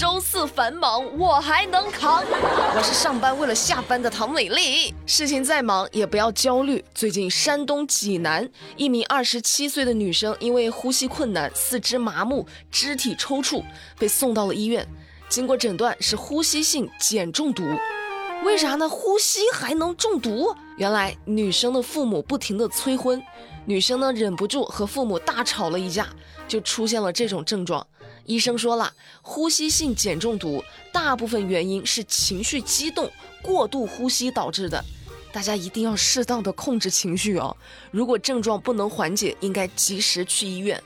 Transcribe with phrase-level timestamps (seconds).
[0.00, 2.24] 周四繁忙，我还能扛。
[2.74, 4.94] 我是上班为了下班的唐美丽。
[5.04, 6.82] 事情再忙也不要焦虑。
[6.94, 13.62] 最近山东济南一名二十七岁的女生因为呼吸困难、四肢麻木、肢体抽搐，
[13.98, 14.88] 被送到了医院。
[15.28, 17.62] 经过诊断是呼吸性碱中毒。
[18.42, 18.88] 为啥呢？
[18.88, 20.56] 呼吸还能中毒？
[20.78, 23.22] 原来女生的父母不停的催婚，
[23.66, 26.08] 女生呢忍不住和父母大吵了一架，
[26.48, 27.86] 就出现了这种症状。
[28.30, 28.92] 医生说了，
[29.22, 30.62] 呼吸性碱中毒
[30.92, 33.10] 大部分原因是情绪激动、
[33.42, 34.84] 过度呼吸导致的，
[35.32, 37.56] 大家一定要适当的控制情绪哦。
[37.90, 40.80] 如果症状不能缓解，应该及时去医院。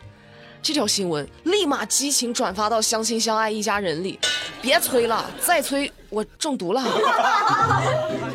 [0.62, 4.18] 这条新闻立马激情转发到相亲相爱一家人里，
[4.62, 6.82] 别催了，再催我中毒了。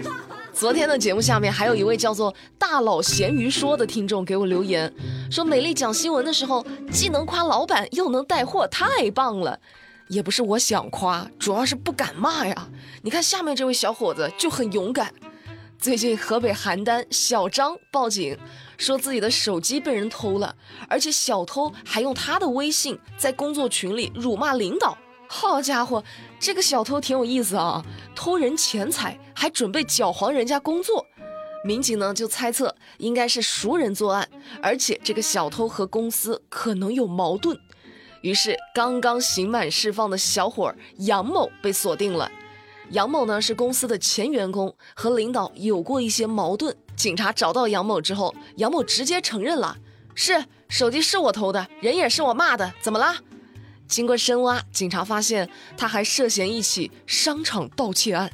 [0.59, 4.93] 昨天的节目下面还有一位叫做大佬咸鱼说的听众给我留言，
[5.31, 9.57] 说美丽讲新闻的时候既能夸老板又能带货，太棒了。
[10.09, 12.67] 也不是我想夸，主要是不敢骂呀。
[13.03, 15.13] 你看下面这位小伙子就很勇敢。
[15.77, 18.37] 最近河北邯郸小张报警，
[18.77, 20.53] 说自己的手机被人偷了，
[20.89, 24.97] 而且小偷还用他的微信在工作群里辱骂领导。
[25.31, 26.03] 好家伙，
[26.39, 27.85] 这个小偷挺有意思啊，
[28.15, 31.05] 偷人钱财还准备搅黄人家工作。
[31.63, 34.27] 民警呢就猜测应该是熟人作案，
[34.59, 37.55] 而且这个小偷和公司可能有矛盾。
[38.21, 42.29] 于是刚刚刑满释放的小伙杨某被锁定了。
[42.89, 46.75] 杨某呢是公司的前员工，和领导有过一些矛盾。
[46.95, 49.77] 警察找到杨某之后，杨某直接承认了，
[50.15, 53.15] 是手机是我偷的，人也是我骂的，怎么啦？
[53.89, 58.31] 经过深挖，警察发现他还涉嫌一起商场盗窃案。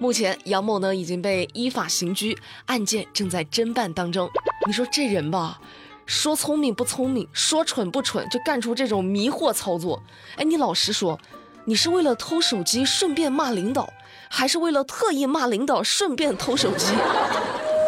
[0.00, 4.28] 目前，杨某呢已经被依法刑拘，案件正在侦办当中。
[4.66, 5.60] 你说这人吧，
[6.04, 10.02] 说聪明不聪明，说蠢不蠢，就干出这种迷惑操作。
[10.36, 11.18] 哎，你老实说，
[11.64, 13.88] 你是为了偷手机顺便骂领导，
[14.28, 16.92] 还是为了特意骂领导顺便偷手机？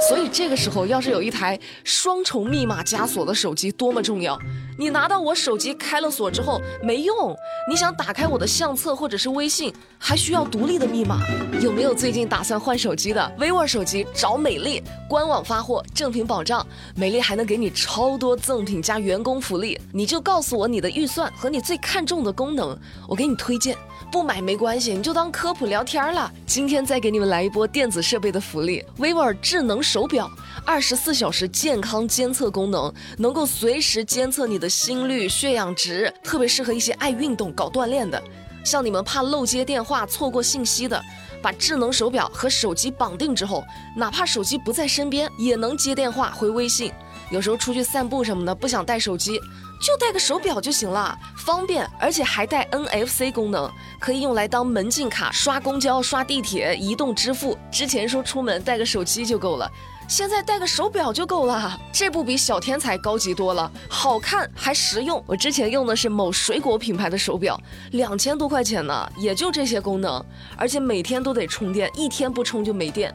[0.09, 4.39] 所以这个时候，要是有一台双重密码加锁的手机，多么重要！
[4.79, 7.37] 你拿到我手机开了锁之后没用，
[7.69, 11.21] 你想打开我的相册或者是微信，还需要独立的密码。
[11.61, 19.79] 有没有最近打算换手机的？vivo 手机找美丽，官网发货，正品保障，美丽还能给你超多赠品加员工福利。
[19.93, 23.77] 你就告诉我你的预算和你最看重的功能，我给你推荐。
[24.11, 26.33] 不买没关系，你就当科普聊天了。
[26.45, 30.31] 今天再给你们来一波电子设备的福利：vivo 智能手表，
[30.65, 38.23] 二十四小时健康监测功能，能够随时监测你的心率、血氧值，特别适合一些爱运动、搞锻炼的。
[38.65, 41.03] 像你们怕漏接电话、错过信息的，
[41.43, 43.65] 把智能手表和手机绑定之后，
[43.97, 46.93] 哪怕手机不在身边，也能接电话、回微信。
[47.31, 49.41] 有时候出去散步什么的，不想带手机。
[49.81, 57.57] 就带个手表就行了，方便，而且还带 NFC 功能，可以用来当门禁卡、刷公交、刷地铁、移动支付。
[57.71, 59.67] 之前说出门带个手机就够了，
[60.07, 63.73] 现在带个手表就够了，这不比小天才高级多了？
[63.89, 65.25] 好看还实用。
[65.27, 67.59] 我之前用的是某水果品牌的手表，
[67.93, 70.23] 两千多块钱呢，也就这些功能，
[70.59, 73.11] 而且每天都得充电，一天不充就没电。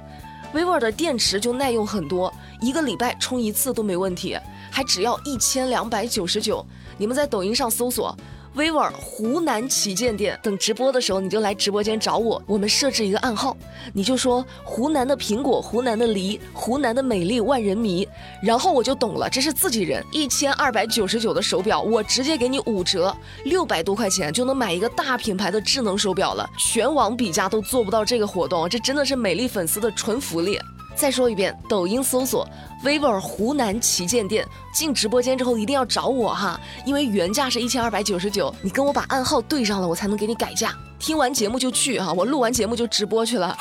[0.54, 4.38] Vivo 的电池就耐用很多，一个礼拜充一次都没问题。
[4.72, 6.66] 还只要一千两百九十九，
[6.98, 8.16] 你们在抖音上搜索
[8.56, 13.56] vivo 湖南旗舰店，等直播的时候你就来直播间找我，我们设置一个暗号，
[13.94, 18.08] 你就说湖南的苹果、湖南的梨、湖南的美丽万人迷，
[18.42, 20.02] 然后我就懂了，这是自己人。
[20.12, 30.58] 一千二百九十九的手表，我直接给你五折，六百多块钱就能买一个大品牌的智能手表了，全网比价都做不到这个活动，这真的是美丽粉丝的纯福利。
[30.96, 32.48] 再说一遍，抖音搜索
[32.84, 40.74] vivo 湖南旗舰店，进直播间之后一定要找我哈，因为原价是一千二百九十九，你跟我把暗号对上了，我才能给你改价。
[40.98, 43.56] 听完节目就去哈，我录完节目就直播去了。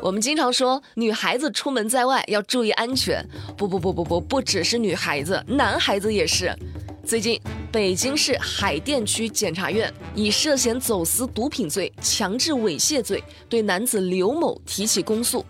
[0.00, 3.22] 我们经常说女孩子出门在外要注意安全，
[3.56, 6.56] 不不不不不，不只是女孩子，男孩子也是。
[7.04, 7.40] 最近，
[7.72, 15.44] 北京市海淀区检察院以涉嫌走私毒品罪、强制猥亵罪对男子刘某提起公诉。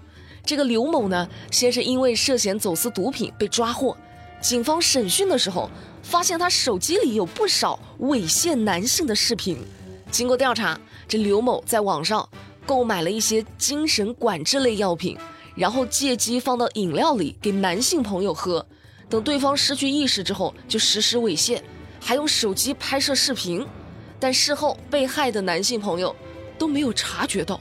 [0.49, 3.95] 这个刘某呢，先是因为涉嫌走私毒品被抓获，
[4.41, 5.71] 警方审讯的时候
[6.03, 9.59] 发现他手机里有不少猥亵男性的视频。
[10.11, 12.27] 经过调查，这刘某在网上
[12.65, 15.19] 购买了一些精神管制类药品，
[15.55, 18.67] 然后借机放到饮料里给男性朋友喝，
[19.11, 21.61] 等对方失去意识之后就实施猥亵，
[22.01, 23.67] 还用手机拍摄视频，
[24.19, 26.17] 但事后被害的男性朋友
[26.57, 27.61] 都没有察觉到。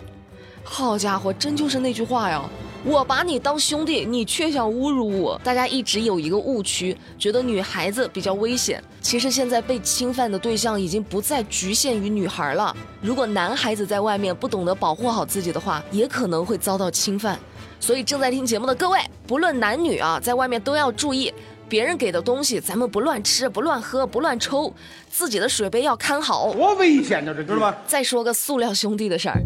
[0.63, 2.49] 好家伙，真就是那句话呀！
[2.89, 5.37] 我把你当兄弟，你却想侮辱我。
[5.43, 8.81] 大家一直有一个误区，觉得女孩子比较危险。
[9.01, 12.73] 其实现在被侵犯的对象已经不再局限于女孩了。
[13.01, 17.37] 如果男孩子在外面不懂得保护好自己的话，也可能会遭到侵犯。
[17.77, 21.33] 所以正在听节目的各位，不论男女啊，在外面都要注意，
[21.69, 24.73] 别人给的东西咱们不乱吃、不乱喝、不乱抽，
[25.09, 26.53] 自己的水杯要看好。
[26.53, 27.77] 多危险呢，这知道吧？
[27.85, 29.41] 再说个塑料兄弟的事儿。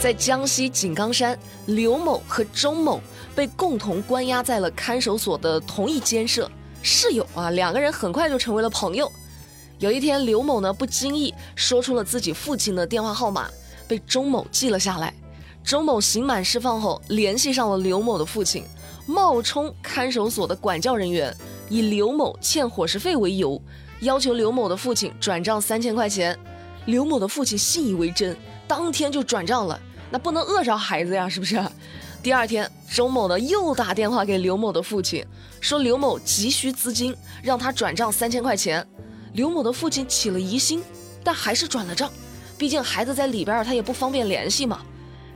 [0.00, 3.00] 在江西井冈山，刘某和周某
[3.34, 6.50] 被共同关押在了看守所的同一监舍，
[6.82, 9.10] 室友啊，两个人很快就成为了朋友。
[9.78, 13.48] 有一天，刘某呢不经意说出了自己父亲的电话号码，
[13.88, 15.14] 被周某记了下来。
[15.64, 18.64] 周某刑满释放后，联系上了刘某的父亲，
[19.06, 21.34] 冒充看守所的管教人员，
[21.72, 23.58] 以刘某欠伙食费为由，
[24.00, 26.38] 要求刘某的父亲转账三千块钱。
[26.84, 28.36] 刘某的父亲信以为真，
[28.68, 29.80] 当天就转账了。
[30.10, 31.58] 那不能饿着孩子呀，是不是？
[32.22, 35.24] 第二天，周某呢又打电话给刘某的父亲，
[35.62, 38.86] 说刘某急需资金，让他转账三千块钱。
[39.32, 40.82] 刘某的父亲起了疑心，
[41.24, 42.12] 但还是转了账，
[42.58, 44.82] 毕竟孩子在里边，他也不方便联系嘛。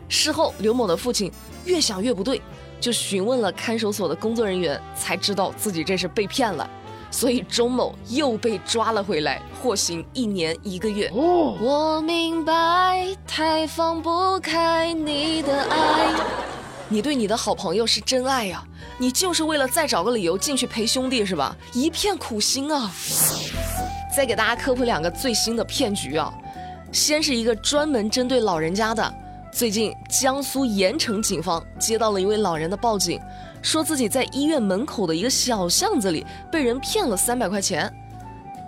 [0.07, 1.33] 事后，刘某的父亲
[1.65, 2.43] 越想越不对，
[2.81, 6.69] 就询问了看守所的工作人员，才知道自己这是被骗了。
[7.11, 11.09] 所以钟某又被抓了回来，获刑一年一个月。
[11.15, 16.15] 哦，我明白，太放不开你的爱。
[16.89, 18.63] 你对你的好朋友是真爱呀，
[18.99, 21.57] 你就是为了再找个理由进去陪兄弟是吧？
[21.73, 22.91] 一片苦心啊！
[24.15, 26.33] 再给大家科普两个最新的骗局啊，
[26.93, 29.15] 先是一个专门针对老人家的。
[29.57, 33.19] 最近，江苏盐城警方接到了一位老人的报警。
[33.63, 37.91] 说自己在医院门口的一个小巷子里被人骗了三百块钱。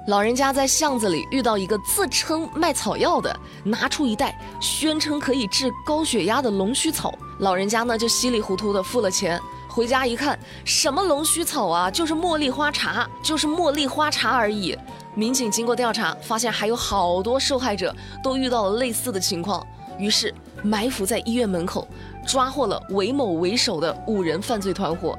[0.07, 7.13] 老人家在巷子里遇到一个自称卖草药的，拿出一袋宣称可以治高血压的龙须草。
[7.41, 9.39] 老人家呢就稀里糊涂的付了钱。
[9.69, 14.75] 回家一看，什么龙须草啊，就是茉莉花茶，就是茉莉花茶而已。
[15.15, 17.95] 民警经过调查，发现还有好多受害者
[18.25, 19.63] 都遇到了类似的情况，
[19.99, 21.87] 于是埋伏在医院门口。
[22.27, 25.19] 抓获了韦某为首的五人犯罪团伙，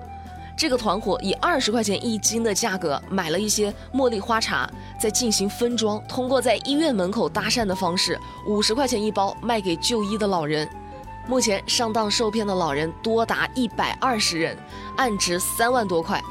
[0.56, 4.70] 这个团伙以二十块钱一斤的价格买了一些茉莉花茶，
[5.00, 10.70] 再进行分装，通过在医院门口搭讪的方式，五十块钱一包卖给就医的老人。
[11.28, 14.56] 目前上当受骗的老人多达一百二十人，
[14.96, 16.22] 案值三万多块。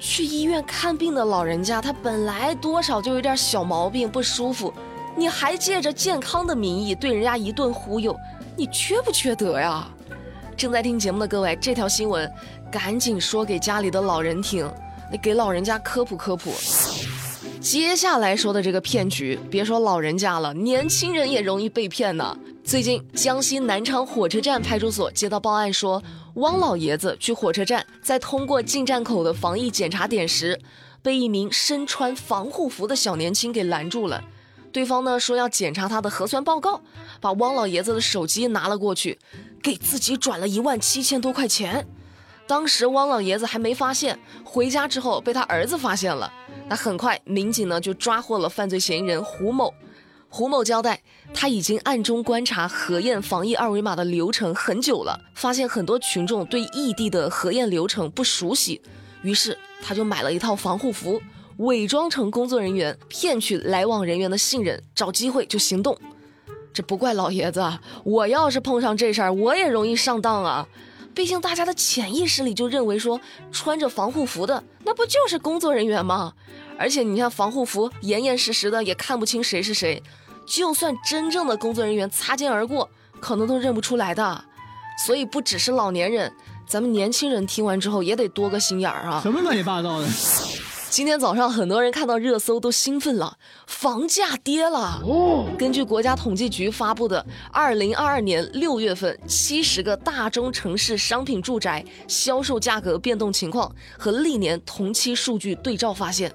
[0.00, 4.74] 去医院看病的老人家，他本来多少就有点小毛病不舒服，
[5.18, 8.16] 你还借着健康的名义对人家一顿忽悠。
[8.56, 9.88] 你缺不缺德呀？
[10.56, 12.30] 正在听节目的各位，这条新闻
[12.70, 14.70] 赶紧说给家里的老人听，
[15.10, 16.52] 你给老人家科普科普。
[17.60, 22.38] 接下来说的这个骗局，别说老人家了，年轻人也容易被骗呢。
[22.62, 26.00] 最近，江西南昌火车站派出所接到报案说，
[26.34, 30.60] 汪老爷子去火车站，在通过进站口的防疫检查点时，
[31.02, 34.22] 被一名身穿防护服的小年轻给拦住了。
[34.72, 36.80] 对方呢说要检查他的核酸报告，
[37.20, 39.18] 把汪老爷子的手机拿了过去，
[39.62, 41.86] 给自己转了一万七千多块钱。
[42.46, 46.32] 当时汪老爷子还没发现，回家之后被他儿子发现了。
[46.68, 49.72] 那很快，民警呢就抓获了犯罪嫌疑人胡某。
[50.30, 51.00] 胡某交代，
[51.32, 58.80] 他已经暗中观察核验防疫二维码的流程很久了，发现很多群众对异地的核验流程不熟悉，
[59.22, 61.20] 于是他就买了一套防护服。
[61.58, 65.96] 伪装成工作人员，骗取来往人员的信任，找机会就行动。
[66.72, 67.64] 这不怪老爷子，
[68.04, 70.66] 我要是碰上这事儿，我也容易上当啊。
[71.14, 76.32] 毕竟大家的潜意识里就认为说，穿着防护服的那不就是工作人员吗？
[76.78, 80.00] 而且你看防护服严严实实的，也看不清谁是谁。
[80.46, 82.88] 就算真正的工作人员擦肩而过，
[83.18, 84.44] 可能都认不出来的。
[85.04, 86.32] 所以不只是老年人，
[86.68, 89.20] 咱们年轻人听完之后也得多个心眼儿啊。
[89.20, 90.06] 什么乱七八糟的？
[90.90, 95.02] 今天早上，很多人看到热搜都兴奋了，房价跌了。
[95.04, 106.32] 哦，根据国家统计局发布的二零二二年六月份七十个大中城市商品住宅销售价格变动情况和历年同期数据对照发现，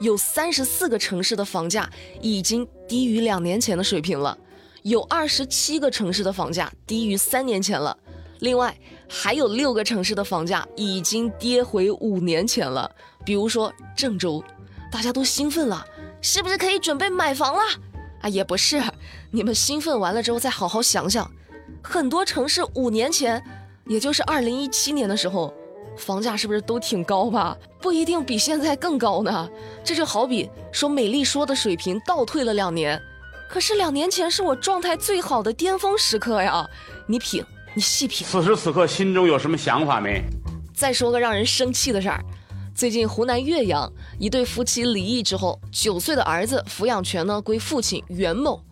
[0.00, 1.88] 有三十四个城市的房价
[2.20, 4.36] 已经低于两年前的水平了，
[4.82, 7.96] 有二十七个城市的房价低于三年前了。
[8.40, 8.76] 另外，
[9.16, 12.90] 还有六个城市的房价已经跌回五年前了。
[13.24, 14.42] 比如说郑州，
[14.90, 15.86] 大家都兴奋了，
[16.20, 17.60] 是不是可以准备买房了？
[18.22, 18.82] 啊，也不是，
[19.30, 21.30] 你们兴奋完了之后再好好想想，
[21.80, 23.40] 很多城市五年前，
[23.86, 25.54] 也就是二零一七年的时候，
[25.96, 27.56] 房价是不是都挺高吧？
[27.80, 29.48] 不一定比现在更高呢。
[29.84, 33.00] 这就好比说美丽说的水平倒退了两年，
[33.48, 36.68] 可是两年前是我状态最好的巅峰时刻呀。
[37.06, 37.44] 你品，
[37.74, 38.26] 你细品。
[38.26, 40.22] 此时此刻心中有什么想法没？
[40.72, 42.24] 再说个让人生气的事儿，
[42.74, 48.62] 最近湖南岳阳一对夫妻离异之后，九岁的儿子抚养权呢归父亲袁某，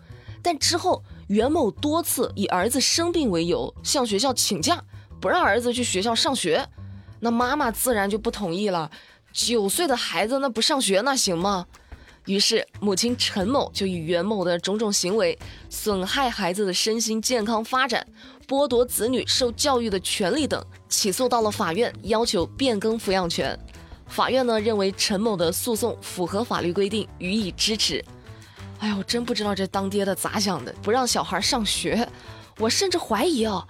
[0.41, 4.81] 但之后袁某多次以儿子生病为由向学校请假，
[5.19, 6.65] 不让儿子去学校上学，
[7.19, 8.89] 那妈妈自然就不同意了。
[9.31, 11.65] 九岁的孩子那不上学那行吗？
[12.25, 15.37] 于是，母亲陈某就以袁某的种种行为
[15.69, 18.05] 损害孩子的身心健康发展、
[18.47, 23.59] 剥夺子女受教育的权利等，起诉到了法院，要求变更抚养权。
[24.07, 28.03] 法院呢认为陈某的诉讼符合法律规定，予以支持。
[28.79, 32.07] 哎呀，我真不知道这当爹的咋想的，不让小孩上学，
[32.57, 33.67] 我甚至怀疑啊，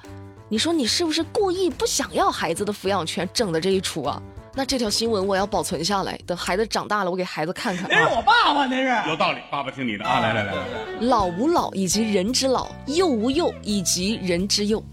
[0.47, 4.21] 你说你是不是故意不想要孩子的抚养权，整的这一出啊？
[4.55, 7.87] 那这条新闻我要保存下来，等孩子长大了，我给孩子看看。
[7.89, 10.19] 那是我爸爸，那是有道理，爸爸听你的啊！
[10.19, 10.53] 来来来，
[11.01, 14.83] 老吾老以及人之老，幼吾幼以及人之幼。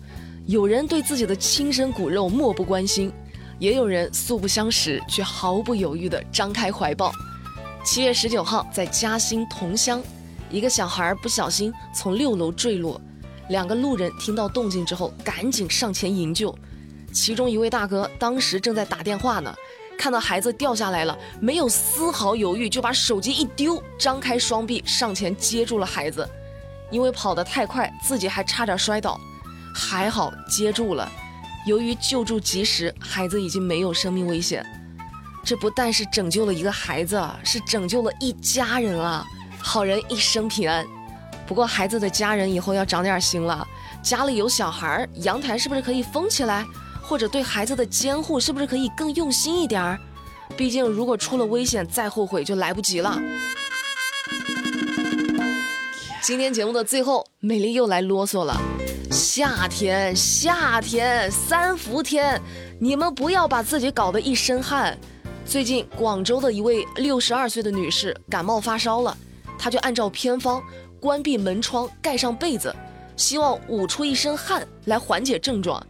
[0.46, 3.12] 有人对自己的亲生骨肉漠不关心，
[3.58, 7.12] 也有人素不相识却毫不犹豫地张开怀抱。
[7.84, 10.02] 七月十九号，在嘉兴桐乡，
[10.50, 12.98] 一个小孩不小心从六楼坠落，
[13.50, 16.56] 两个路人听到动静之后，赶紧上前营救。
[17.12, 19.54] 其中一位大哥当时正在打电话呢，
[19.98, 26.28] 看到孩子掉下来了，没有丝毫犹豫，就把手机一丢，张开双臂上前接住了孩子。
[26.90, 29.20] 因为跑得太快，自己还差点摔倒，
[29.74, 31.10] 还好接住了。
[31.66, 34.64] 由于救助及时，孩子已经没有生命危险。
[35.44, 39.24] 这不但是拯救了一个孩子，是拯救了一家人啊！
[39.58, 40.84] 好人一生平安。
[41.46, 43.66] 不过孩子的家人以后要长点心了，
[44.02, 46.64] 家里有小孩，阳台是不是可以封起来？
[47.10, 49.98] 或者对孩子的监护是不是可以更用心一点儿？
[50.56, 53.20] 毕竟如果出了危险，再后悔就来不及了。
[56.22, 58.56] 今天节目的最后，美丽又来啰嗦了。
[59.10, 62.40] 夏天，夏天，三伏天，
[62.78, 64.96] 你们不要把自己搞得一身汗。
[65.44, 69.18] 最近广州的一位六十二岁的女士感冒发烧了，
[69.58, 70.62] 她就按照偏方
[71.00, 72.72] 关闭门窗，盖上被子，
[73.16, 75.84] 希望捂出一身汗来缓解症状。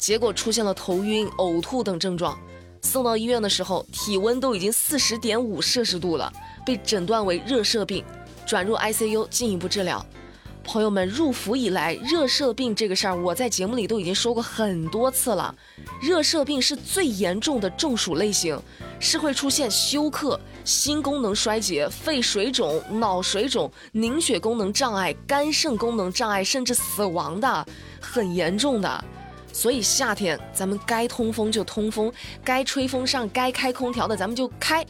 [0.00, 2.36] 结果出现了头晕、呕吐等症状，
[2.80, 6.32] 送到医院的时候，体温都已经四十点五摄氏度了，
[6.64, 8.02] 被诊断为热射病，
[8.46, 10.04] 转入 ICU 进一步治疗。
[10.64, 15.54] 朋友们，入伏以来，热射病这个事儿，我在节目里都已经说过很多次了。
[16.00, 18.58] 热射病是最严重的中暑类型，
[18.98, 27.66] 是会出现休克、心功能衰竭、肺水肿、脑水肿、凝血功能障碍、肝肾功能障碍，甚至死亡的，
[28.00, 29.04] 很严重的。
[29.52, 32.12] 所以夏天咱们该通风就通风，
[32.44, 34.84] 该吹风扇、该开空调的咱们就开，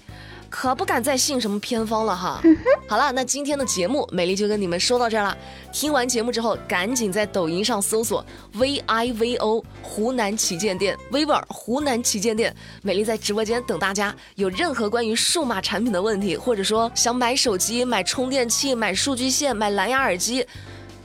[0.49, 2.43] 可不敢再信什么偏方了哈。
[2.89, 5.37] 好了，那今天的节目美丽就跟你们说到这儿了。
[5.73, 8.25] 听完节目之后，赶紧在抖音上搜索
[8.55, 14.15] V I V O 湖南旗舰店，vivo 湖南旗舰店，美丽在直播间等大家。
[14.35, 20.45] 有任何关于数码产品的问题，或者说想买手机、买充电器、买数据线、买蓝牙耳机。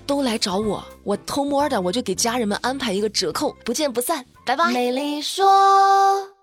[0.05, 4.71] 都来找我，我偷摸的我就给家人们安排一个折扣，不见不散，拜拜。
[4.71, 6.34] 美丽说。